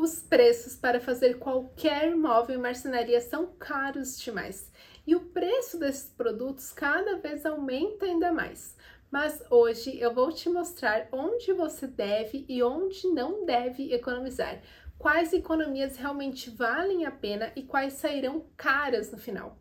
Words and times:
Os 0.00 0.22
preços 0.22 0.76
para 0.76 0.98
fazer 0.98 1.38
qualquer 1.38 2.16
móvel 2.16 2.56
em 2.56 2.62
marcenaria 2.62 3.20
são 3.20 3.48
caros 3.58 4.18
demais. 4.18 4.72
E 5.06 5.14
o 5.14 5.26
preço 5.26 5.78
desses 5.78 6.08
produtos 6.08 6.72
cada 6.72 7.18
vez 7.18 7.44
aumenta 7.44 8.06
ainda 8.06 8.32
mais. 8.32 8.74
Mas 9.10 9.44
hoje 9.50 10.00
eu 10.00 10.14
vou 10.14 10.32
te 10.32 10.48
mostrar 10.48 11.06
onde 11.12 11.52
você 11.52 11.86
deve 11.86 12.46
e 12.48 12.62
onde 12.62 13.08
não 13.08 13.44
deve 13.44 13.92
economizar, 13.92 14.62
quais 14.98 15.34
economias 15.34 15.98
realmente 15.98 16.48
valem 16.48 17.04
a 17.04 17.10
pena 17.10 17.52
e 17.54 17.62
quais 17.62 17.92
sairão 17.92 18.46
caras 18.56 19.12
no 19.12 19.18
final 19.18 19.59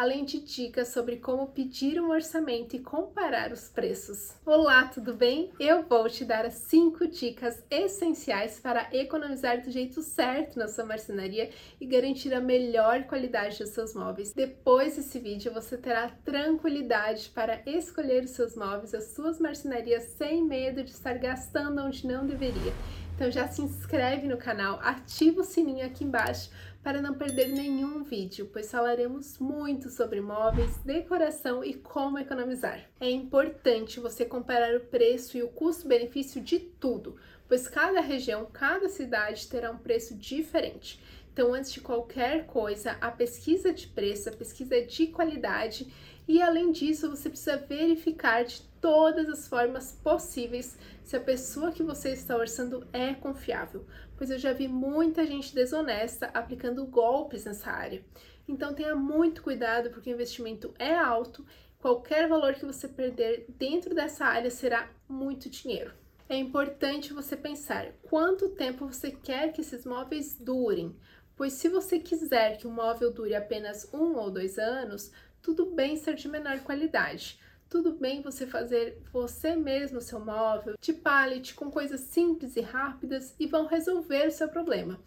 além 0.00 0.24
de 0.24 0.40
dicas 0.40 0.88
sobre 0.88 1.16
como 1.16 1.48
pedir 1.48 2.00
um 2.00 2.08
orçamento 2.08 2.74
e 2.74 2.78
comparar 2.78 3.52
os 3.52 3.68
preços. 3.68 4.32
Olá, 4.46 4.86
tudo 4.86 5.12
bem? 5.12 5.52
Eu 5.60 5.82
vou 5.82 6.08
te 6.08 6.24
dar 6.24 6.46
as 6.46 6.54
5 6.54 7.06
dicas 7.06 7.62
essenciais 7.70 8.58
para 8.58 8.88
economizar 8.94 9.60
do 9.60 9.70
jeito 9.70 10.00
certo 10.00 10.58
na 10.58 10.68
sua 10.68 10.86
marcenaria 10.86 11.50
e 11.78 11.84
garantir 11.84 12.32
a 12.32 12.40
melhor 12.40 13.04
qualidade 13.04 13.58
dos 13.58 13.68
seus 13.68 13.92
móveis. 13.92 14.32
Depois 14.32 14.96
desse 14.96 15.18
vídeo, 15.18 15.52
você 15.52 15.76
terá 15.76 16.08
tranquilidade 16.24 17.28
para 17.34 17.60
escolher 17.66 18.24
os 18.24 18.30
seus 18.30 18.56
móveis, 18.56 18.94
as 18.94 19.08
suas 19.08 19.38
marcenarias 19.38 20.04
sem 20.16 20.42
medo 20.42 20.82
de 20.82 20.92
estar 20.92 21.18
gastando 21.18 21.82
onde 21.82 22.06
não 22.06 22.26
deveria. 22.26 22.72
Então 23.20 23.30
já 23.30 23.46
se 23.46 23.60
inscreve 23.60 24.26
no 24.26 24.38
canal, 24.38 24.80
ativa 24.80 25.42
o 25.42 25.44
sininho 25.44 25.84
aqui 25.84 26.04
embaixo 26.04 26.50
para 26.82 27.02
não 27.02 27.12
perder 27.12 27.48
nenhum 27.48 28.02
vídeo, 28.02 28.48
pois 28.50 28.70
falaremos 28.70 29.38
muito 29.38 29.90
sobre 29.90 30.22
móveis, 30.22 30.78
decoração 30.78 31.62
e 31.62 31.74
como 31.74 32.18
economizar. 32.18 32.80
É 32.98 33.10
importante 33.10 34.00
você 34.00 34.24
comparar 34.24 34.74
o 34.74 34.86
preço 34.86 35.36
e 35.36 35.42
o 35.42 35.48
custo-benefício 35.48 36.40
de 36.40 36.60
tudo, 36.60 37.16
pois 37.46 37.68
cada 37.68 38.00
região, 38.00 38.48
cada 38.50 38.88
cidade 38.88 39.48
terá 39.48 39.70
um 39.70 39.76
preço 39.76 40.16
diferente. 40.16 40.98
Então, 41.30 41.52
antes 41.52 41.72
de 41.72 41.82
qualquer 41.82 42.46
coisa, 42.46 42.96
a 43.02 43.10
pesquisa 43.10 43.70
de 43.70 43.86
preço, 43.86 44.30
a 44.30 44.32
pesquisa 44.32 44.80
de 44.80 45.08
qualidade 45.08 45.92
e 46.32 46.40
além 46.40 46.70
disso, 46.70 47.10
você 47.10 47.28
precisa 47.28 47.56
verificar 47.56 48.44
de 48.44 48.62
todas 48.80 49.28
as 49.28 49.48
formas 49.48 49.98
possíveis 50.00 50.78
se 51.02 51.16
a 51.16 51.20
pessoa 51.20 51.72
que 51.72 51.82
você 51.82 52.10
está 52.10 52.36
orçando 52.36 52.86
é 52.92 53.14
confiável, 53.14 53.84
pois 54.16 54.30
eu 54.30 54.38
já 54.38 54.52
vi 54.52 54.68
muita 54.68 55.26
gente 55.26 55.52
desonesta 55.52 56.30
aplicando 56.32 56.86
golpes 56.86 57.46
nessa 57.46 57.72
área. 57.72 58.04
Então 58.46 58.72
tenha 58.72 58.94
muito 58.94 59.42
cuidado 59.42 59.90
porque 59.90 60.08
o 60.08 60.14
investimento 60.14 60.72
é 60.78 60.94
alto, 60.94 61.44
qualquer 61.80 62.28
valor 62.28 62.54
que 62.54 62.64
você 62.64 62.86
perder 62.86 63.46
dentro 63.58 63.92
dessa 63.92 64.24
área 64.24 64.52
será 64.52 64.88
muito 65.08 65.50
dinheiro. 65.50 65.92
É 66.28 66.36
importante 66.36 67.12
você 67.12 67.36
pensar 67.36 67.90
quanto 68.04 68.50
tempo 68.50 68.86
você 68.86 69.10
quer 69.10 69.52
que 69.52 69.62
esses 69.62 69.84
móveis 69.84 70.36
durem, 70.38 70.94
pois 71.34 71.54
se 71.54 71.68
você 71.68 71.98
quiser 71.98 72.56
que 72.56 72.68
o 72.68 72.70
móvel 72.70 73.10
dure 73.10 73.34
apenas 73.34 73.92
um 73.92 74.14
ou 74.16 74.30
dois 74.30 74.58
anos, 74.60 75.10
tudo 75.42 75.66
bem 75.66 75.96
ser 75.96 76.14
de 76.14 76.28
menor 76.28 76.60
qualidade. 76.60 77.38
Tudo 77.68 77.92
bem 77.92 78.20
você 78.20 78.46
fazer 78.46 79.00
você 79.12 79.54
mesmo 79.54 80.00
seu 80.00 80.18
móvel 80.18 80.74
de 80.80 80.92
pallet 80.92 81.54
com 81.54 81.70
coisas 81.70 82.00
simples 82.00 82.56
e 82.56 82.60
rápidas 82.60 83.34
e 83.38 83.46
vão 83.46 83.66
resolver 83.66 84.26
o 84.26 84.32
seu 84.32 84.48
problema. 84.48 84.98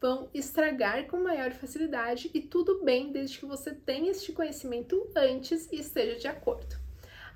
Vão 0.00 0.28
estragar 0.32 1.06
com 1.06 1.18
maior 1.18 1.50
facilidade 1.52 2.30
e 2.32 2.40
tudo 2.40 2.84
bem 2.84 3.10
desde 3.10 3.38
que 3.38 3.46
você 3.46 3.72
tenha 3.72 4.10
este 4.10 4.32
conhecimento 4.32 5.10
antes 5.16 5.68
e 5.72 5.80
esteja 5.80 6.18
de 6.18 6.28
acordo. 6.28 6.76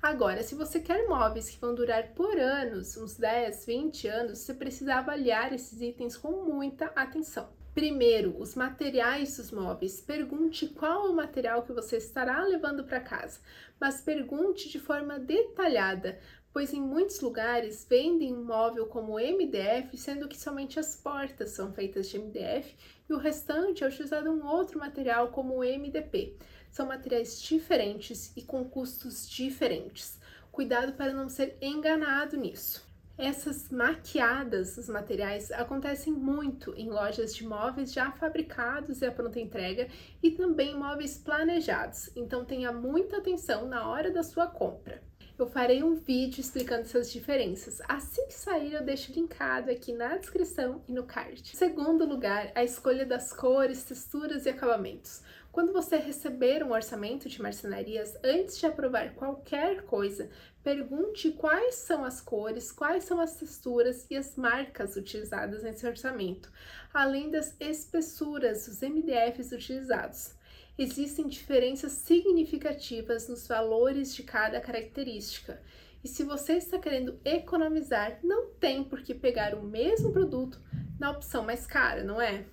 Agora, 0.01 0.43
se 0.43 0.53
você 0.53 0.79
quer 0.79 1.07
móveis 1.07 1.49
que 1.49 1.59
vão 1.59 1.73
durar 1.73 2.13
por 2.13 2.37
anos, 2.39 2.95
uns 2.95 3.17
10, 3.17 3.65
20 3.65 4.07
anos, 4.07 4.39
você 4.39 4.53
precisa 4.53 4.95
avaliar 4.95 5.51
esses 5.51 5.81
itens 5.81 6.15
com 6.15 6.43
muita 6.43 6.85
atenção. 6.95 7.49
Primeiro, 7.75 8.39
os 8.39 8.55
materiais 8.55 9.35
dos 9.35 9.51
móveis. 9.51 9.99
Pergunte 9.99 10.65
qual 10.65 11.11
o 11.11 11.13
material 11.13 11.61
que 11.63 11.73
você 11.73 11.97
estará 11.97 12.41
levando 12.45 12.85
para 12.85 13.01
casa, 13.01 13.41
mas 13.77 13.99
pergunte 13.99 14.69
de 14.69 14.79
forma 14.79 15.19
detalhada, 15.19 16.17
pois 16.53 16.73
em 16.73 16.79
muitos 16.79 17.19
lugares 17.19 17.85
vendem 17.87 18.33
um 18.33 18.45
móvel 18.45 18.85
como 18.85 19.19
MDF, 19.19 19.97
sendo 19.97 20.25
que 20.25 20.39
somente 20.39 20.79
as 20.79 20.95
portas 20.95 21.49
são 21.49 21.73
feitas 21.73 22.07
de 22.07 22.17
MDF 22.17 22.73
e 23.09 23.13
o 23.13 23.17
restante 23.17 23.83
é 23.83 23.87
utilizado 23.87 24.31
um 24.31 24.47
outro 24.47 24.79
material 24.79 25.27
como 25.31 25.59
MDP. 25.59 26.37
São 26.71 26.85
materiais 26.85 27.41
diferentes 27.41 28.31
e 28.37 28.41
com 28.41 28.63
custos 28.63 29.29
diferentes. 29.29 30.17
Cuidado 30.49 30.93
para 30.93 31.11
não 31.11 31.27
ser 31.27 31.57
enganado 31.61 32.37
nisso. 32.37 32.84
Essas 33.17 33.69
maquiadas 33.69 34.75
dos 34.75 34.89
materiais 34.89 35.49
acontecem 35.49 36.11
muito 36.11 36.73
em 36.75 36.89
lojas 36.89 37.33
de 37.33 37.47
móveis 37.47 37.93
já 37.93 38.11
fabricados 38.11 39.01
e 39.01 39.05
a 39.05 39.11
pronta 39.11 39.39
entrega 39.39 39.87
e 40.21 40.31
também 40.31 40.77
móveis 40.77 41.17
planejados, 41.17 42.09
então 42.13 42.43
tenha 42.43 42.73
muita 42.73 43.17
atenção 43.17 43.67
na 43.67 43.87
hora 43.87 44.11
da 44.11 44.21
sua 44.21 44.47
compra. 44.47 45.01
Eu 45.37 45.47
farei 45.47 45.83
um 45.83 45.95
vídeo 45.95 46.39
explicando 46.39 46.83
essas 46.83 47.11
diferenças. 47.11 47.81
Assim 47.89 48.25
que 48.27 48.33
sair, 48.33 48.73
eu 48.73 48.83
deixo 48.83 49.11
linkado 49.11 49.69
aqui 49.69 49.91
na 49.91 50.17
descrição 50.17 50.81
e 50.87 50.93
no 50.93 51.03
card. 51.03 51.55
Segundo 51.55 52.05
lugar, 52.05 52.51
a 52.55 52.63
escolha 52.63 53.05
das 53.05 53.33
cores, 53.33 53.83
texturas 53.83 54.45
e 54.45 54.49
acabamentos. 54.49 55.21
Quando 55.55 55.71
você 55.71 55.95
receber 55.95 56.65
um 56.65 56.73
orçamento 56.73 57.29
de 57.29 57.41
marcenarias, 57.41 58.13
antes 58.21 58.57
de 58.57 58.65
aprovar 58.65 59.13
qualquer 59.13 59.83
coisa, 59.83 60.29
pergunte 60.61 61.31
quais 61.31 61.75
são 61.75 62.03
as 62.03 62.19
cores, 62.19 62.73
quais 62.73 63.05
são 63.05 63.21
as 63.21 63.37
texturas 63.37 64.05
e 64.09 64.17
as 64.17 64.35
marcas 64.35 64.97
utilizadas 64.97 65.63
nesse 65.63 65.87
orçamento, 65.87 66.51
além 66.93 67.31
das 67.31 67.55
espessuras 67.57 68.65
dos 68.65 68.81
MDFs 68.81 69.53
utilizados. 69.53 70.35
Existem 70.77 71.25
diferenças 71.25 71.93
significativas 71.93 73.29
nos 73.29 73.47
valores 73.47 74.13
de 74.13 74.23
cada 74.23 74.59
característica. 74.59 75.61
E 76.03 76.07
se 76.09 76.25
você 76.25 76.57
está 76.57 76.77
querendo 76.77 77.17
economizar, 77.23 78.19
não 78.21 78.47
tem 78.55 78.83
por 78.83 79.01
que 79.01 79.13
pegar 79.13 79.55
o 79.55 79.63
mesmo 79.63 80.11
produto 80.11 80.59
na 80.99 81.11
opção 81.11 81.45
mais 81.45 81.65
cara, 81.65 82.03
não 82.03 82.21
é? 82.21 82.43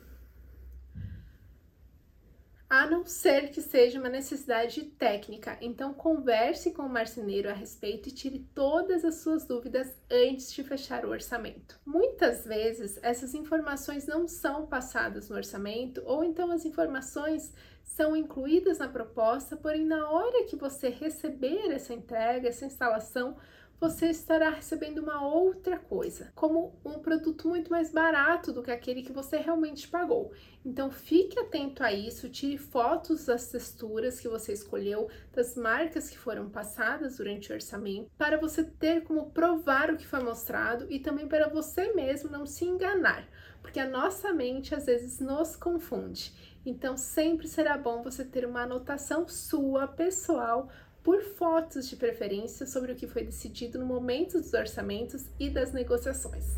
A 2.73 2.87
não 2.87 3.05
ser 3.05 3.51
que 3.51 3.61
seja 3.61 4.01
uma 4.01 4.09
necessidade 4.09 4.81
técnica. 4.83 5.59
Então, 5.61 5.93
converse 5.93 6.71
com 6.71 6.81
o 6.81 6.89
marceneiro 6.89 7.51
a 7.51 7.53
respeito 7.53 8.09
e 8.09 8.13
tire 8.13 8.49
todas 8.55 9.05
as 9.05 9.17
suas 9.17 9.45
dúvidas 9.47 9.95
antes 10.11 10.51
de 10.51 10.65
fechar 10.65 11.05
o 11.05 11.11
orçamento. 11.11 11.79
Muitas 11.85 12.47
vezes, 12.47 12.99
essas 13.03 13.35
informações 13.35 14.07
não 14.07 14.27
são 14.27 14.65
passadas 14.65 15.29
no 15.29 15.37
orçamento, 15.37 16.03
ou 16.07 16.25
então 16.25 16.51
as 16.51 16.65
informações 16.65 17.53
são 17.85 18.17
incluídas 18.17 18.79
na 18.79 18.89
proposta, 18.89 19.55
porém, 19.55 19.85
na 19.85 20.09
hora 20.11 20.47
que 20.47 20.57
você 20.57 20.89
receber 20.89 21.71
essa 21.71 21.93
entrega, 21.93 22.49
essa 22.49 22.65
instalação, 22.65 23.37
você 23.83 24.11
estará 24.11 24.49
recebendo 24.49 24.99
uma 24.99 25.27
outra 25.27 25.77
coisa, 25.77 26.31
como 26.37 26.79
um 26.85 27.01
produto 27.01 27.49
muito 27.49 27.69
mais 27.69 27.91
barato 27.91 28.53
do 28.53 28.63
que 28.63 28.71
aquele 28.71 29.03
que 29.03 29.11
você 29.11 29.39
realmente 29.39 29.89
pagou. 29.89 30.33
Então 30.65 30.89
fique 30.89 31.37
atento 31.37 31.83
a 31.83 31.93
isso, 31.93 32.29
tire 32.29 32.57
fotos 32.57 33.27
das 33.27 33.49
texturas 33.49 34.21
que 34.21 34.29
você 34.29 34.53
escolheu, 34.53 35.09
das 35.33 35.57
marcas 35.57 36.09
que 36.09 36.17
foram 36.17 36.49
passadas 36.49 37.17
durante 37.17 37.51
o 37.51 37.55
orçamento, 37.57 38.09
para 38.17 38.39
você 38.39 38.63
ter 38.63 39.03
como 39.03 39.33
provar 39.33 39.91
o 39.91 39.97
que 39.97 40.07
foi 40.07 40.23
mostrado 40.23 40.87
e 40.89 41.01
também 41.01 41.27
para 41.27 41.49
você 41.49 41.93
mesmo 41.93 42.31
não 42.31 42.47
se 42.47 42.65
enganar, 42.65 43.29
porque 43.61 43.81
a 43.81 43.89
nossa 43.89 44.33
mente 44.33 44.77
às 44.77 44.87
vezes 44.87 45.19
nos 45.19 45.57
confunde. 45.57 46.33
Então 46.65 46.97
sempre 46.97 47.49
será 47.49 47.77
bom 47.77 48.01
você 48.01 48.25
ter 48.25 48.47
uma 48.47 48.63
anotação 48.63 49.27
sua 49.27 49.89
pessoal 49.89 50.71
por 51.03 51.23
fotos 51.23 51.89
de 51.89 51.97
preferência 51.97 52.67
sobre 52.67 52.93
o 52.93 52.97
que 52.97 53.07
foi 53.07 53.25
decidido 53.25 53.79
no 53.79 53.87
momento 53.87 54.41
dos 54.41 54.53
orçamentos 54.53 55.27
e 55.39 55.51
das 55.51 55.73
negociações. 55.73 56.57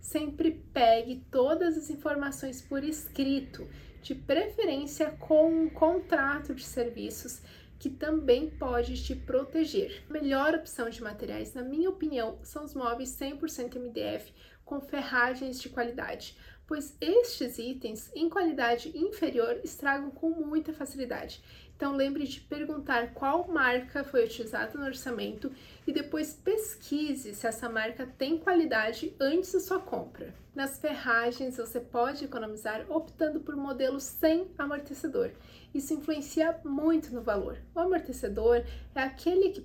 Sempre 0.00 0.62
pegue 0.72 1.24
todas 1.30 1.76
as 1.76 1.90
informações 1.90 2.60
por 2.60 2.84
escrito, 2.84 3.68
de 4.02 4.14
preferência 4.14 5.10
com 5.18 5.64
um 5.64 5.68
contrato 5.68 6.54
de 6.54 6.64
serviços 6.64 7.42
que 7.78 7.90
também 7.90 8.50
pode 8.50 9.02
te 9.02 9.14
proteger. 9.14 10.04
A 10.08 10.12
melhor 10.12 10.54
opção 10.54 10.90
de 10.90 11.02
materiais, 11.02 11.54
na 11.54 11.62
minha 11.62 11.88
opinião, 11.88 12.38
são 12.42 12.64
os 12.64 12.74
móveis 12.74 13.10
100% 13.10 13.76
MDF 13.76 14.32
com 14.64 14.80
ferragens 14.80 15.60
de 15.60 15.68
qualidade, 15.68 16.36
pois 16.66 16.96
estes 17.00 17.58
itens 17.58 18.10
em 18.14 18.28
qualidade 18.28 18.96
inferior 18.96 19.60
estragam 19.64 20.10
com 20.10 20.30
muita 20.30 20.72
facilidade 20.72 21.42
então 21.78 21.94
lembre 21.94 22.26
de 22.26 22.40
perguntar 22.40 23.14
qual 23.14 23.46
marca 23.46 24.02
foi 24.02 24.24
utilizada 24.24 24.76
no 24.76 24.84
orçamento 24.84 25.48
e 25.86 25.92
depois 25.92 26.34
pesquise 26.34 27.36
se 27.36 27.46
essa 27.46 27.68
marca 27.68 28.04
tem 28.18 28.36
qualidade 28.36 29.14
antes 29.20 29.52
da 29.52 29.60
sua 29.60 29.78
compra. 29.78 30.34
Nas 30.52 30.76
ferragens 30.76 31.56
você 31.56 31.78
pode 31.78 32.24
economizar 32.24 32.84
optando 32.88 33.38
por 33.38 33.54
modelos 33.54 34.02
sem 34.02 34.50
amortecedor. 34.58 35.30
Isso 35.72 35.94
influencia 35.94 36.58
muito 36.64 37.14
no 37.14 37.22
valor. 37.22 37.58
O 37.72 37.78
amortecedor 37.78 38.64
é 38.92 39.00
aquele, 39.00 39.64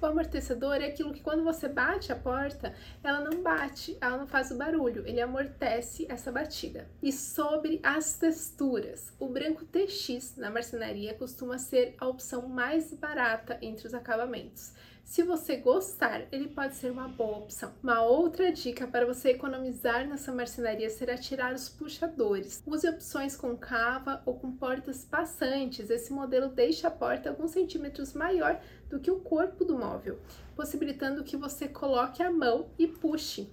O 0.00 0.06
amortecedor 0.06 0.76
é 0.76 0.86
aquilo 0.86 1.12
que 1.12 1.22
quando 1.22 1.42
você 1.42 1.68
bate 1.68 2.12
a 2.12 2.16
porta, 2.16 2.74
ela 3.02 3.20
não 3.20 3.42
bate, 3.42 3.96
ela 4.00 4.18
não 4.18 4.26
faz 4.26 4.50
o 4.50 4.56
barulho, 4.56 5.06
ele 5.06 5.20
amortece 5.20 6.06
essa 6.10 6.30
batida. 6.30 6.86
E 7.02 7.12
sobre 7.12 7.80
as 7.82 8.14
texturas, 8.18 9.12
o 9.18 9.28
branco 9.28 9.64
TX 9.64 10.36
na 10.36 10.50
marcenaria 10.50 11.14
costuma 11.14 11.58
ser 11.58 11.94
a 11.98 12.06
opção 12.06 12.48
mais 12.48 12.92
barata 12.92 13.58
entre 13.62 13.86
os 13.86 13.94
acabamentos. 13.94 14.72
Se 15.04 15.22
você 15.22 15.56
gostar, 15.56 16.26
ele 16.32 16.48
pode 16.48 16.74
ser 16.74 16.90
uma 16.90 17.06
boa 17.06 17.38
opção. 17.38 17.72
Uma 17.82 18.02
outra 18.02 18.50
dica 18.50 18.86
para 18.86 19.04
você 19.04 19.30
economizar 19.30 20.08
nessa 20.08 20.32
marcenaria 20.32 20.88
será 20.88 21.16
tirar 21.16 21.54
os 21.54 21.68
puxadores. 21.68 22.62
Use 22.66 22.88
opções 22.88 23.36
com 23.36 23.56
cava 23.56 24.22
ou 24.24 24.34
com 24.34 24.50
portas 24.50 25.04
passantes. 25.04 25.90
Esse 25.90 26.12
modelo 26.12 26.48
deixa 26.48 26.88
a 26.88 26.90
porta 26.90 27.28
alguns 27.28 27.50
centímetros 27.50 28.14
maior 28.14 28.60
do 28.88 28.98
que 28.98 29.10
o 29.10 29.20
corpo 29.20 29.64
do 29.64 29.78
móvel, 29.78 30.18
possibilitando 30.56 31.22
que 31.22 31.36
você 31.36 31.68
coloque 31.68 32.22
a 32.22 32.32
mão 32.32 32.70
e 32.78 32.88
puxe. 32.88 33.52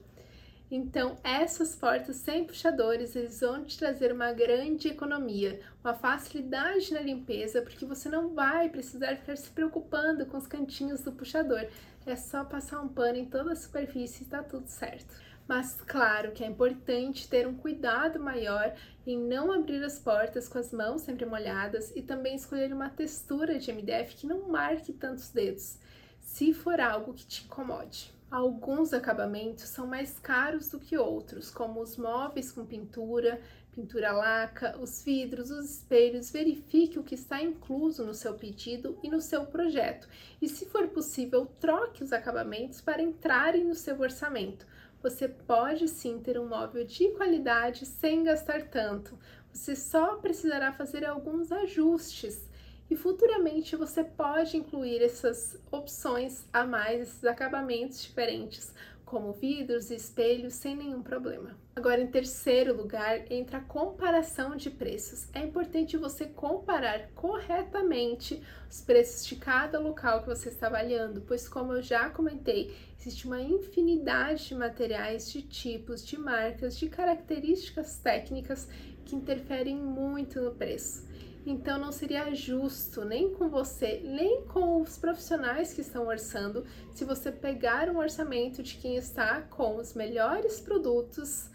Então, 0.73 1.17
essas 1.21 1.75
portas 1.75 2.15
sem 2.15 2.45
puxadores, 2.45 3.13
eles 3.13 3.41
vão 3.41 3.61
te 3.65 3.77
trazer 3.77 4.13
uma 4.13 4.31
grande 4.31 4.87
economia, 4.87 5.59
uma 5.83 5.93
facilidade 5.93 6.93
na 6.93 7.01
limpeza, 7.01 7.61
porque 7.61 7.85
você 7.85 8.07
não 8.07 8.33
vai 8.33 8.69
precisar 8.69 9.17
ficar 9.17 9.35
se 9.35 9.49
preocupando 9.49 10.25
com 10.25 10.37
os 10.37 10.47
cantinhos 10.47 11.01
do 11.01 11.11
puxador. 11.11 11.67
É 12.05 12.15
só 12.15 12.45
passar 12.45 12.79
um 12.79 12.87
pano 12.87 13.17
em 13.17 13.25
toda 13.25 13.51
a 13.51 13.55
superfície 13.55 14.21
e 14.21 14.23
está 14.23 14.41
tudo 14.41 14.67
certo. 14.67 15.13
Mas 15.45 15.75
claro 15.81 16.31
que 16.31 16.41
é 16.41 16.47
importante 16.47 17.27
ter 17.27 17.45
um 17.45 17.55
cuidado 17.57 18.17
maior 18.17 18.73
em 19.05 19.19
não 19.19 19.51
abrir 19.51 19.83
as 19.83 19.99
portas 19.99 20.47
com 20.47 20.57
as 20.57 20.71
mãos 20.71 21.01
sempre 21.01 21.25
molhadas 21.25 21.91
e 21.97 22.01
também 22.01 22.35
escolher 22.35 22.71
uma 22.71 22.89
textura 22.89 23.59
de 23.59 23.73
MDF 23.73 24.15
que 24.15 24.25
não 24.25 24.47
marque 24.47 24.93
tantos 24.93 25.31
dedos, 25.31 25.77
se 26.21 26.53
for 26.53 26.79
algo 26.79 27.13
que 27.13 27.25
te 27.25 27.43
incomode. 27.43 28.20
Alguns 28.31 28.93
acabamentos 28.93 29.65
são 29.65 29.85
mais 29.85 30.17
caros 30.17 30.69
do 30.69 30.79
que 30.79 30.97
outros, 30.97 31.51
como 31.51 31.81
os 31.81 31.97
móveis 31.97 32.49
com 32.49 32.65
pintura, 32.65 33.41
pintura 33.73 34.13
laca, 34.13 34.77
os 34.79 35.03
vidros, 35.03 35.51
os 35.51 35.69
espelhos. 35.69 36.31
Verifique 36.31 36.97
o 36.97 37.03
que 37.03 37.13
está 37.13 37.41
incluso 37.41 38.05
no 38.05 38.13
seu 38.13 38.33
pedido 38.35 38.97
e 39.03 39.09
no 39.09 39.19
seu 39.19 39.45
projeto. 39.45 40.07
E, 40.41 40.47
se 40.47 40.65
for 40.65 40.87
possível, 40.87 41.45
troque 41.59 42.05
os 42.05 42.13
acabamentos 42.13 42.79
para 42.79 43.01
entrarem 43.01 43.65
no 43.65 43.75
seu 43.75 43.99
orçamento. 43.99 44.65
Você 45.03 45.27
pode 45.27 45.89
sim 45.89 46.17
ter 46.17 46.39
um 46.39 46.47
móvel 46.47 46.85
de 46.85 47.09
qualidade 47.09 47.85
sem 47.85 48.23
gastar 48.23 48.69
tanto. 48.69 49.19
Você 49.51 49.75
só 49.75 50.15
precisará 50.15 50.71
fazer 50.71 51.03
alguns 51.03 51.51
ajustes 51.51 52.49
e 52.91 52.95
futuramente 52.97 53.77
você 53.77 54.03
pode 54.03 54.57
incluir 54.57 55.01
essas 55.01 55.57
opções 55.71 56.45
a 56.51 56.65
mais, 56.65 57.01
esses 57.01 57.23
acabamentos 57.23 58.01
diferentes, 58.01 58.73
como 59.05 59.31
vidros 59.31 59.89
e 59.89 59.95
espelhos, 59.95 60.55
sem 60.55 60.75
nenhum 60.75 61.01
problema. 61.01 61.55
Agora, 61.73 62.01
em 62.01 62.07
terceiro 62.07 62.75
lugar, 62.75 63.31
entra 63.31 63.59
a 63.59 63.63
comparação 63.63 64.57
de 64.57 64.69
preços. 64.69 65.29
É 65.33 65.39
importante 65.39 65.95
você 65.95 66.25
comparar 66.25 67.09
corretamente 67.15 68.43
os 68.69 68.81
preços 68.81 69.25
de 69.25 69.37
cada 69.37 69.79
local 69.79 70.21
que 70.21 70.27
você 70.27 70.49
está 70.49 70.67
avaliando, 70.67 71.21
pois, 71.21 71.47
como 71.47 71.71
eu 71.71 71.81
já 71.81 72.09
comentei, 72.09 72.75
existe 72.99 73.25
uma 73.25 73.41
infinidade 73.41 74.49
de 74.49 74.55
materiais, 74.55 75.31
de 75.31 75.41
tipos, 75.43 76.05
de 76.05 76.17
marcas, 76.17 76.77
de 76.77 76.89
características 76.89 77.99
técnicas 77.99 78.67
que 79.05 79.15
interferem 79.15 79.77
muito 79.77 80.41
no 80.41 80.51
preço. 80.51 81.09
Então 81.45 81.79
não 81.79 81.91
seria 81.91 82.33
justo 82.35 83.03
nem 83.03 83.33
com 83.33 83.49
você, 83.49 83.99
nem 84.03 84.43
com 84.43 84.81
os 84.81 84.97
profissionais 84.97 85.73
que 85.73 85.81
estão 85.81 86.07
orçando, 86.07 86.65
se 86.93 87.03
você 87.03 87.31
pegar 87.31 87.89
um 87.89 87.97
orçamento 87.97 88.61
de 88.61 88.75
quem 88.75 88.95
está 88.95 89.41
com 89.41 89.77
os 89.77 89.93
melhores 89.93 90.59
produtos 90.59 91.49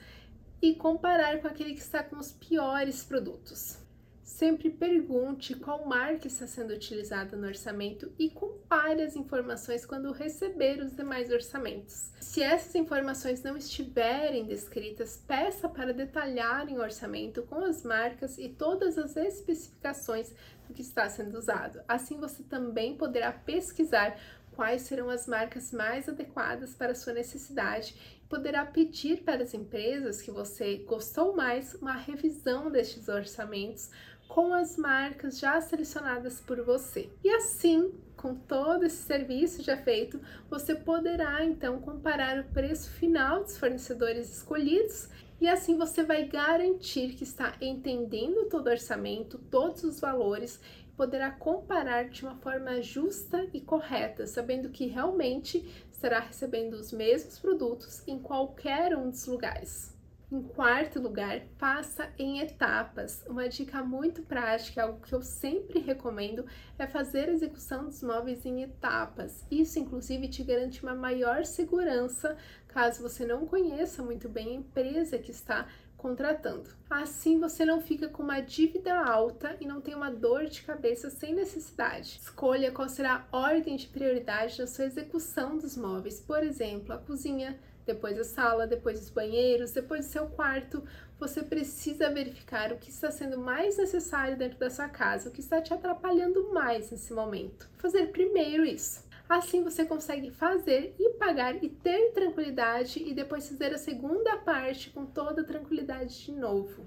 e 0.61 0.75
comparar 0.75 1.41
com 1.41 1.47
aquele 1.47 1.75
que 1.75 1.81
está 1.81 2.03
com 2.03 2.17
os 2.17 2.33
piores 2.33 3.05
produtos. 3.05 3.86
Sempre 4.27 4.71
pergunte 4.71 5.55
qual 5.55 5.87
marca 5.87 6.27
está 6.27 6.49
sendo 6.49 6.75
utilizada 6.75 7.37
no 7.37 7.47
orçamento 7.47 8.13
e 8.19 8.29
compare 8.29 9.01
as 9.01 9.15
informações 9.15 9.87
quando 9.87 10.11
receber 10.11 10.81
os 10.81 10.97
demais 10.97 11.31
orçamentos. 11.31 12.11
Se 12.21 12.43
essas 12.43 12.75
informações 12.75 13.45
não 13.45 13.57
estiverem 13.57 14.45
descritas, 14.45 15.23
peça 15.29 15.69
para 15.69 15.95
detalhar 15.95 16.69
em 16.69 16.81
orçamento 16.81 17.45
com 17.45 17.65
as 17.65 17.85
marcas 17.85 18.37
e 18.37 18.49
todas 18.49 18.99
as 18.99 19.17
especificações 19.17 20.35
do 20.67 20.75
que 20.75 20.83
está 20.83 21.09
sendo 21.09 21.39
usado. 21.39 21.81
Assim 21.87 22.19
você 22.19 22.43
também 22.43 22.97
poderá 22.97 23.31
pesquisar 23.31 24.19
quais 24.57 24.83
serão 24.83 25.09
as 25.09 25.29
marcas 25.29 25.71
mais 25.71 26.09
adequadas 26.09 26.75
para 26.75 26.93
a 26.93 26.95
sua 26.97 27.13
necessidade 27.13 27.95
e 28.25 28.27
poderá 28.27 28.65
pedir 28.65 29.23
para 29.23 29.45
as 29.45 29.55
empresas 29.55 30.21
que 30.21 30.31
você 30.31 30.79
gostou 30.79 31.37
mais 31.37 31.75
uma 31.75 31.95
revisão 31.95 32.71
destes 32.71 33.07
orçamentos 33.07 33.91
com 34.29 34.53
as 34.53 34.77
marcas 34.77 35.39
já 35.39 35.61
selecionadas 35.61 36.41
por 36.41 36.61
você. 36.63 37.11
E 37.23 37.31
assim, 37.31 37.93
com 38.17 38.35
todo 38.35 38.85
esse 38.85 39.03
serviço 39.03 39.63
já 39.63 39.77
feito, 39.77 40.21
você 40.49 40.75
poderá 40.75 41.45
então 41.45 41.81
comparar 41.81 42.41
o 42.41 42.53
preço 42.53 42.91
final 42.91 43.43
dos 43.43 43.59
fornecedores 43.59 44.31
escolhidos 44.31 45.09
e 45.41 45.47
assim 45.47 45.77
você 45.77 46.03
vai 46.03 46.27
garantir 46.27 47.15
que 47.15 47.25
está 47.25 47.55
entendendo 47.61 48.49
todo 48.49 48.69
o 48.69 48.71
orçamento, 48.71 49.39
todos 49.51 49.85
os 49.85 50.01
valores 50.01 50.61
poderá 50.97 51.31
comparar 51.31 52.09
de 52.09 52.23
uma 52.23 52.37
forma 52.37 52.81
justa 52.81 53.47
e 53.53 53.61
correta, 53.61 54.27
sabendo 54.27 54.71
que 54.71 54.87
realmente 54.87 55.87
estará 55.93 56.21
recebendo 56.21 56.75
os 56.75 56.91
mesmos 56.91 57.39
produtos 57.39 58.03
em 58.09 58.19
qualquer 58.19 58.97
um 58.97 59.11
dos 59.11 59.27
lugares. 59.27 59.96
Em 60.31 60.43
quarto 60.43 61.01
lugar, 61.01 61.41
faça 61.57 62.13
em 62.19 62.41
etapas. 62.41 63.25
Uma 63.29 63.49
dica 63.49 63.85
muito 63.85 64.23
prática, 64.23 64.83
algo 64.83 65.01
que 65.01 65.13
eu 65.13 65.23
sempre 65.23 65.79
recomendo, 65.79 66.45
é 66.77 66.85
fazer 66.85 67.29
a 67.29 67.33
execução 67.33 67.85
dos 67.85 68.03
móveis 68.03 68.45
em 68.45 68.63
etapas. 68.63 69.47
Isso, 69.49 69.79
inclusive, 69.79 70.27
te 70.27 70.43
garante 70.43 70.83
uma 70.83 70.97
maior 70.97 71.45
segurança 71.45 72.37
caso 72.77 73.01
você 73.01 73.25
não 73.25 73.47
conheça 73.47 74.03
muito 74.03 74.29
bem 74.29 74.49
a 74.49 74.61
empresa 74.61 75.17
que 75.17 75.31
está 75.31 75.67
contratando. 75.97 76.71
Assim 76.89 77.39
você 77.41 77.65
não 77.65 77.81
fica 77.81 78.09
com 78.09 78.23
uma 78.23 78.41
dívida 78.41 78.95
alta 78.95 79.57
e 79.61 79.67
não 79.67 79.81
tem 79.81 79.95
uma 79.95 80.11
dor 80.11 80.47
de 80.47 80.63
cabeça 80.63 81.11
sem 81.11 81.35
necessidade. 81.35 82.21
Escolha 82.23 82.71
qual 82.71 82.89
será 82.89 83.27
a 83.31 83.37
ordem 83.37 83.77
de 83.77 83.89
prioridade 83.89 84.59
na 84.59 84.67
sua 84.67 84.85
execução 84.85 85.59
dos 85.59 85.77
móveis, 85.77 86.21
por 86.21 86.43
exemplo, 86.43 86.93
a 86.93 86.99
cozinha 86.99 87.59
depois 87.87 88.19
a 88.19 88.25
sala, 88.25 88.67
depois 88.67 89.01
os 89.01 89.11
banheiros, 89.11 89.71
depois 89.71 90.07
o 90.07 90.11
seu 90.11 90.27
quarto. 90.27 90.83
Você 91.19 91.43
precisa 91.43 92.11
verificar 92.11 92.73
o 92.73 92.77
que 92.77 92.91
está 92.91 93.11
sendo 93.11 93.39
mais 93.39 93.79
necessário 93.79 94.37
dentro 94.37 94.59
da 94.59 94.69
sua 94.69 94.89
casa, 94.89 95.29
o 95.29 95.33
que 95.33 95.41
está 95.41 95.63
te 95.63 95.73
atrapalhando 95.73 96.53
mais 96.53 96.91
nesse 96.91 97.13
momento. 97.13 97.71
Fazer 97.79 98.09
primeiro 98.09 98.65
isso. 98.65 99.06
Assim 99.29 99.63
você 99.63 99.85
consegue 99.85 100.31
fazer 100.31 100.95
e 100.99 101.11
pagar 101.15 101.63
e 101.63 101.69
ter 101.69 102.13
tranquilidade 102.13 103.03
e 103.03 103.13
depois 103.13 103.49
fazer 103.49 103.75
a 103.75 103.79
segunda 103.79 104.37
parte 104.37 104.91
com 104.91 105.05
toda 105.05 105.43
tranquilidade 105.43 106.25
de 106.25 106.33
novo. 106.33 106.87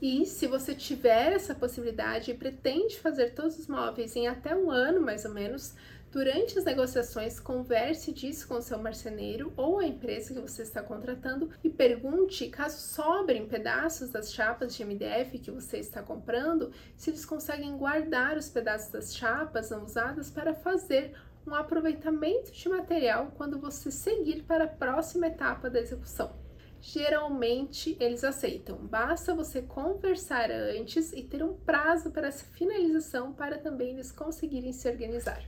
E 0.00 0.24
se 0.24 0.46
você 0.46 0.74
tiver 0.74 1.32
essa 1.32 1.54
possibilidade 1.54 2.30
e 2.30 2.34
pretende 2.34 2.98
fazer 2.98 3.34
todos 3.34 3.58
os 3.58 3.66
móveis 3.66 4.16
em 4.16 4.28
até 4.28 4.54
um 4.54 4.70
ano 4.70 5.00
mais 5.00 5.24
ou 5.24 5.32
menos, 5.32 5.74
Durante 6.10 6.58
as 6.58 6.64
negociações, 6.64 7.38
converse 7.38 8.12
disso 8.12 8.48
com 8.48 8.60
seu 8.60 8.76
marceneiro 8.80 9.52
ou 9.56 9.78
a 9.78 9.86
empresa 9.86 10.34
que 10.34 10.40
você 10.40 10.62
está 10.62 10.82
contratando 10.82 11.50
e 11.62 11.70
pergunte, 11.70 12.48
caso 12.48 12.78
sobrem 12.78 13.46
pedaços 13.46 14.10
das 14.10 14.32
chapas 14.32 14.74
de 14.74 14.84
MDF 14.84 15.38
que 15.38 15.52
você 15.52 15.78
está 15.78 16.02
comprando, 16.02 16.72
se 16.96 17.10
eles 17.10 17.24
conseguem 17.24 17.76
guardar 17.76 18.36
os 18.36 18.48
pedaços 18.48 18.90
das 18.90 19.14
chapas 19.14 19.70
não 19.70 19.84
usadas 19.84 20.32
para 20.32 20.52
fazer 20.52 21.14
um 21.46 21.54
aproveitamento 21.54 22.52
de 22.52 22.68
material 22.68 23.32
quando 23.36 23.58
você 23.58 23.90
seguir 23.90 24.42
para 24.42 24.64
a 24.64 24.68
próxima 24.68 25.26
etapa 25.26 25.70
da 25.70 25.80
execução. 25.80 26.38
Geralmente 26.82 27.96
eles 28.00 28.24
aceitam, 28.24 28.76
basta 28.76 29.34
você 29.34 29.60
conversar 29.60 30.50
antes 30.50 31.12
e 31.12 31.22
ter 31.22 31.42
um 31.42 31.54
prazo 31.54 32.10
para 32.10 32.28
essa 32.28 32.44
finalização 32.44 33.32
para 33.32 33.58
também 33.58 33.90
eles 33.90 34.10
conseguirem 34.10 34.72
se 34.72 34.88
organizar. 34.88 35.42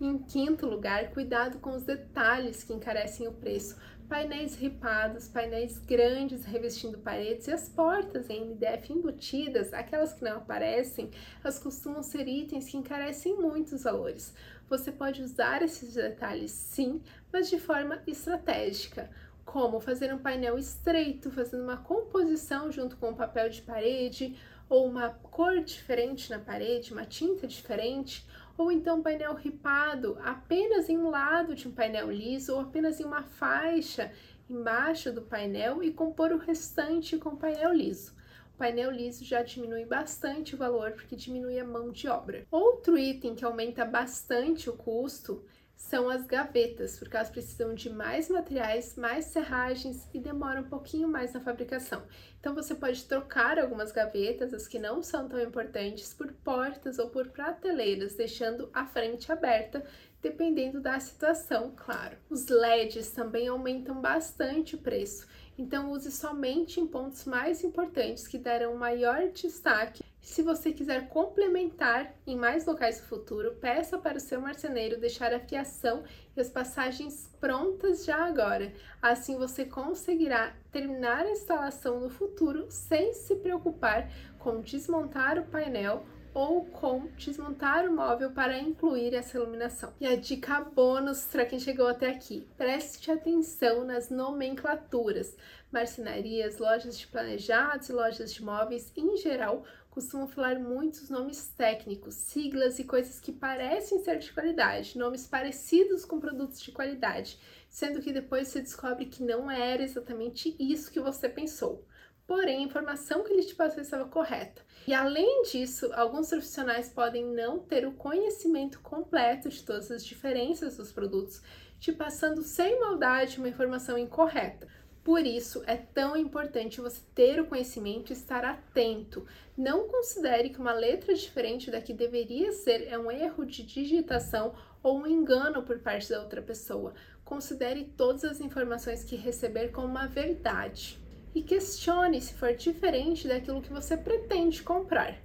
Em 0.00 0.18
quinto 0.18 0.66
lugar, 0.66 1.10
cuidado 1.10 1.58
com 1.58 1.70
os 1.76 1.84
detalhes 1.84 2.64
que 2.64 2.72
encarecem 2.72 3.28
o 3.28 3.32
preço. 3.32 3.76
Painéis 4.08 4.54
ripados, 4.56 5.28
painéis 5.28 5.78
grandes 5.78 6.44
revestindo 6.44 6.98
paredes 6.98 7.46
e 7.46 7.52
as 7.52 7.68
portas 7.68 8.28
em 8.28 8.44
MDF 8.44 8.92
embutidas, 8.92 9.72
aquelas 9.72 10.12
que 10.12 10.24
não 10.24 10.36
aparecem, 10.36 11.10
elas 11.42 11.58
costumam 11.58 12.02
ser 12.02 12.28
itens 12.28 12.68
que 12.68 12.76
encarecem 12.76 13.36
muito 13.36 13.74
os 13.74 13.84
valores. 13.84 14.34
Você 14.68 14.92
pode 14.92 15.22
usar 15.22 15.62
esses 15.62 15.94
detalhes 15.94 16.50
sim, 16.50 17.00
mas 17.32 17.48
de 17.48 17.58
forma 17.58 18.02
estratégica 18.06 19.10
como 19.44 19.80
fazer 19.80 20.14
um 20.14 20.18
painel 20.18 20.58
estreito, 20.58 21.30
fazendo 21.30 21.64
uma 21.64 21.76
composição 21.76 22.70
junto 22.70 22.96
com 22.96 23.10
o 23.10 23.16
papel 23.16 23.48
de 23.48 23.62
parede, 23.62 24.36
ou 24.68 24.86
uma 24.86 25.10
cor 25.10 25.62
diferente 25.62 26.30
na 26.30 26.38
parede, 26.38 26.92
uma 26.92 27.04
tinta 27.04 27.46
diferente, 27.46 28.26
ou 28.56 28.70
então 28.70 29.02
painel 29.02 29.34
ripado 29.34 30.18
apenas 30.22 30.88
em 30.88 30.98
um 30.98 31.10
lado 31.10 31.54
de 31.54 31.68
um 31.68 31.72
painel 31.72 32.10
liso 32.10 32.54
ou 32.54 32.60
apenas 32.60 33.00
em 33.00 33.04
uma 33.04 33.22
faixa 33.22 34.12
embaixo 34.48 35.12
do 35.12 35.22
painel 35.22 35.82
e 35.82 35.92
compor 35.92 36.32
o 36.32 36.38
restante 36.38 37.16
com 37.16 37.36
painel 37.36 37.72
liso. 37.72 38.14
O 38.54 38.58
painel 38.58 38.90
liso 38.90 39.24
já 39.24 39.42
diminui 39.42 39.84
bastante 39.84 40.54
o 40.54 40.58
valor 40.58 40.92
porque 40.92 41.16
diminui 41.16 41.58
a 41.58 41.64
mão 41.64 41.90
de 41.90 42.06
obra. 42.06 42.46
Outro 42.50 42.98
item 42.98 43.34
que 43.34 43.44
aumenta 43.44 43.84
bastante 43.84 44.68
o 44.68 44.74
custo 44.74 45.42
são 45.76 46.08
as 46.08 46.24
gavetas, 46.26 46.98
porque 46.98 47.16
elas 47.16 47.30
precisam 47.30 47.74
de 47.74 47.90
mais 47.90 48.28
materiais, 48.28 48.96
mais 48.96 49.26
serragens 49.26 50.08
e 50.14 50.18
demora 50.18 50.60
um 50.60 50.68
pouquinho 50.68 51.08
mais 51.08 51.32
na 51.32 51.40
fabricação. 51.40 52.02
Então 52.40 52.54
você 52.54 52.74
pode 52.74 53.04
trocar 53.04 53.58
algumas 53.58 53.92
gavetas, 53.92 54.54
as 54.54 54.66
que 54.66 54.78
não 54.78 55.02
são 55.02 55.28
tão 55.28 55.40
importantes, 55.40 56.14
por 56.14 56.32
portas 56.44 56.98
ou 56.98 57.10
por 57.10 57.28
prateleiras, 57.28 58.14
deixando 58.14 58.70
a 58.72 58.86
frente 58.86 59.30
aberta, 59.30 59.84
dependendo 60.22 60.80
da 60.80 60.98
situação, 61.00 61.72
claro. 61.76 62.16
Os 62.30 62.48
LEDs 62.48 63.10
também 63.10 63.48
aumentam 63.48 64.00
bastante 64.00 64.76
o 64.76 64.78
preço, 64.78 65.26
então 65.58 65.90
use 65.90 66.10
somente 66.10 66.80
em 66.80 66.86
pontos 66.86 67.24
mais 67.24 67.62
importantes 67.64 68.26
que 68.26 68.38
darão 68.38 68.76
maior 68.76 69.28
destaque 69.28 70.01
se 70.22 70.40
você 70.40 70.72
quiser 70.72 71.08
complementar 71.08 72.14
em 72.24 72.36
mais 72.36 72.64
locais 72.64 73.00
do 73.00 73.06
futuro, 73.08 73.56
peça 73.60 73.98
para 73.98 74.18
o 74.18 74.20
seu 74.20 74.40
marceneiro 74.40 75.00
deixar 75.00 75.34
a 75.34 75.40
fiação 75.40 76.04
e 76.36 76.40
as 76.40 76.48
passagens 76.48 77.28
prontas 77.40 78.04
já 78.04 78.24
agora. 78.24 78.72
Assim 79.02 79.36
você 79.36 79.64
conseguirá 79.64 80.54
terminar 80.70 81.26
a 81.26 81.30
instalação 81.32 81.98
no 81.98 82.08
futuro 82.08 82.66
sem 82.70 83.12
se 83.12 83.34
preocupar 83.34 84.08
com 84.38 84.60
desmontar 84.60 85.38
o 85.40 85.46
painel 85.46 86.06
ou 86.34 86.64
com 86.64 87.08
desmontar 87.16 87.86
o 87.86 87.92
móvel 87.92 88.30
para 88.30 88.58
incluir 88.58 89.14
essa 89.14 89.36
iluminação. 89.36 89.92
E 90.00 90.06
a 90.06 90.16
dica 90.16 90.60
bônus 90.60 91.24
para 91.24 91.44
quem 91.44 91.58
chegou 91.58 91.86
até 91.86 92.08
aqui: 92.08 92.48
preste 92.56 93.10
atenção 93.10 93.84
nas 93.84 94.08
nomenclaturas. 94.08 95.36
Marcenarias, 95.70 96.58
lojas 96.58 96.98
de 96.98 97.06
planejados 97.06 97.88
e 97.88 97.92
lojas 97.92 98.32
de 98.32 98.42
móveis 98.44 98.92
em 98.96 99.16
geral 99.16 99.64
costumam 99.92 100.26
falar 100.26 100.58
muitos 100.58 101.10
nomes 101.10 101.48
técnicos, 101.48 102.14
siglas 102.14 102.78
e 102.78 102.84
coisas 102.84 103.20
que 103.20 103.30
parecem 103.30 104.02
ser 104.02 104.18
de 104.18 104.32
qualidade, 104.32 104.96
nomes 104.96 105.26
parecidos 105.26 106.06
com 106.06 106.18
produtos 106.18 106.62
de 106.62 106.72
qualidade, 106.72 107.38
sendo 107.68 108.00
que 108.00 108.10
depois 108.10 108.48
você 108.48 108.62
descobre 108.62 109.04
que 109.04 109.22
não 109.22 109.50
era 109.50 109.82
exatamente 109.82 110.56
isso 110.58 110.90
que 110.90 110.98
você 110.98 111.28
pensou. 111.28 111.86
Porém, 112.26 112.60
a 112.60 112.66
informação 112.66 113.22
que 113.22 113.34
ele 113.34 113.44
te 113.44 113.54
passou 113.54 113.82
estava 113.82 114.06
correta. 114.06 114.62
E 114.86 114.94
além 114.94 115.42
disso, 115.42 115.92
alguns 115.92 116.30
profissionais 116.30 116.88
podem 116.88 117.26
não 117.26 117.58
ter 117.58 117.86
o 117.86 117.92
conhecimento 117.92 118.80
completo 118.80 119.50
de 119.50 119.62
todas 119.62 119.90
as 119.90 120.02
diferenças 120.02 120.78
dos 120.78 120.90
produtos, 120.90 121.42
te 121.78 121.92
passando 121.92 122.40
sem 122.42 122.80
maldade 122.80 123.36
uma 123.36 123.48
informação 123.48 123.98
incorreta. 123.98 124.66
Por 125.04 125.26
isso, 125.26 125.64
é 125.66 125.76
tão 125.76 126.16
importante 126.16 126.80
você 126.80 127.00
ter 127.12 127.40
o 127.40 127.46
conhecimento 127.46 128.10
e 128.10 128.12
estar 128.12 128.44
atento. 128.44 129.26
Não 129.56 129.88
considere 129.88 130.50
que 130.50 130.60
uma 130.60 130.72
letra 130.72 131.12
diferente 131.12 131.72
da 131.72 131.80
que 131.80 131.92
deveria 131.92 132.52
ser 132.52 132.86
é 132.86 132.96
um 132.96 133.10
erro 133.10 133.44
de 133.44 133.64
digitação 133.64 134.54
ou 134.80 134.98
um 134.98 135.06
engano 135.06 135.64
por 135.64 135.80
parte 135.80 136.08
da 136.08 136.20
outra 136.20 136.40
pessoa. 136.40 136.94
Considere 137.24 137.92
todas 137.96 138.22
as 138.22 138.40
informações 138.40 139.02
que 139.02 139.16
receber 139.16 139.72
como 139.72 139.88
uma 139.88 140.06
verdade. 140.06 141.00
E 141.34 141.42
questione 141.42 142.20
se 142.20 142.34
for 142.34 142.54
diferente 142.54 143.26
daquilo 143.26 143.62
que 143.62 143.72
você 143.72 143.96
pretende 143.96 144.62
comprar 144.62 145.18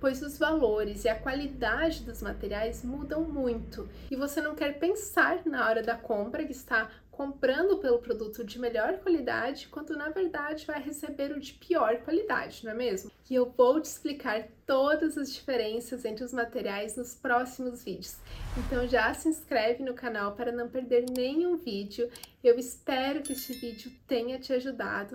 pois 0.00 0.22
os 0.22 0.38
valores 0.38 1.04
e 1.04 1.08
a 1.08 1.18
qualidade 1.18 2.02
dos 2.02 2.22
materiais 2.22 2.82
mudam 2.82 3.22
muito 3.22 3.88
e 4.10 4.16
você 4.16 4.40
não 4.40 4.54
quer 4.54 4.78
pensar 4.78 5.42
na 5.44 5.68
hora 5.68 5.82
da 5.82 5.96
compra 5.96 6.44
que 6.44 6.52
está 6.52 6.90
comprando 7.20 7.76
pelo 7.76 7.98
produto 7.98 8.42
de 8.42 8.58
melhor 8.58 8.96
qualidade, 9.00 9.68
quando 9.68 9.94
na 9.94 10.08
verdade 10.08 10.64
vai 10.64 10.80
receber 10.80 11.30
o 11.32 11.38
de 11.38 11.52
pior 11.52 11.98
qualidade, 11.98 12.64
não 12.64 12.72
é 12.72 12.74
mesmo? 12.74 13.10
E 13.28 13.34
eu 13.34 13.52
vou 13.54 13.78
te 13.78 13.84
explicar 13.84 14.48
todas 14.66 15.18
as 15.18 15.30
diferenças 15.30 16.06
entre 16.06 16.24
os 16.24 16.32
materiais 16.32 16.96
nos 16.96 17.14
próximos 17.14 17.84
vídeos. 17.84 18.16
Então 18.56 18.88
já 18.88 19.12
se 19.12 19.28
inscreve 19.28 19.82
no 19.82 19.92
canal 19.92 20.32
para 20.32 20.50
não 20.50 20.66
perder 20.66 21.04
nenhum 21.10 21.58
vídeo. 21.58 22.08
Eu 22.42 22.58
espero 22.58 23.20
que 23.20 23.34
este 23.34 23.52
vídeo 23.52 23.92
tenha 24.08 24.38
te 24.38 24.54
ajudado 24.54 25.08